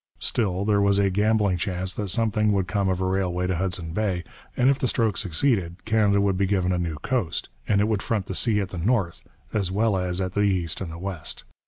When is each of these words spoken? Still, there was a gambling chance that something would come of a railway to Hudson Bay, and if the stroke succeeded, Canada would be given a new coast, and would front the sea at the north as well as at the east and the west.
Still, 0.17 0.65
there 0.65 0.81
was 0.81 0.97
a 0.97 1.11
gambling 1.11 1.57
chance 1.57 1.93
that 1.93 2.07
something 2.09 2.51
would 2.53 2.67
come 2.67 2.89
of 2.89 3.01
a 3.01 3.05
railway 3.05 3.45
to 3.45 3.55
Hudson 3.55 3.93
Bay, 3.93 4.23
and 4.57 4.67
if 4.67 4.79
the 4.79 4.87
stroke 4.87 5.15
succeeded, 5.15 5.85
Canada 5.85 6.19
would 6.19 6.37
be 6.37 6.47
given 6.47 6.71
a 6.71 6.79
new 6.79 6.95
coast, 7.03 7.49
and 7.67 7.87
would 7.87 8.01
front 8.01 8.25
the 8.25 8.33
sea 8.33 8.59
at 8.61 8.69
the 8.69 8.79
north 8.79 9.21
as 9.53 9.71
well 9.71 9.95
as 9.95 10.19
at 10.19 10.31
the 10.33 10.41
east 10.41 10.81
and 10.81 10.91
the 10.91 10.97
west. 10.97 11.43